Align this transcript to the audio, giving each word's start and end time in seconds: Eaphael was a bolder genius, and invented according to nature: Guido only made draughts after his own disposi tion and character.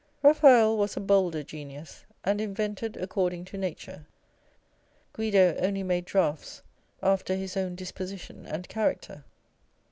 Eaphael 0.25 0.77
was 0.77 0.97
a 0.97 0.99
bolder 0.99 1.43
genius, 1.43 2.05
and 2.23 2.41
invented 2.41 2.97
according 2.97 3.45
to 3.45 3.55
nature: 3.55 4.07
Guido 5.13 5.55
only 5.59 5.83
made 5.83 6.05
draughts 6.05 6.63
after 7.03 7.35
his 7.35 7.55
own 7.55 7.75
disposi 7.75 8.17
tion 8.19 8.47
and 8.47 8.67
character. 8.67 9.23